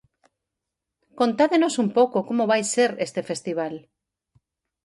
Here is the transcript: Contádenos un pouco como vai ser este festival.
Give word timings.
Contádenos 1.19 1.73
un 1.83 1.87
pouco 1.97 2.17
como 2.27 2.43
vai 2.51 2.63
ser 2.75 2.91
este 3.07 3.21
festival. 3.29 3.73